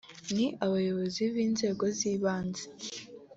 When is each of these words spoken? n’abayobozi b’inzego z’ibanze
n’abayobozi 0.35 1.21
b’inzego 1.33 1.83
z’ibanze 1.97 2.63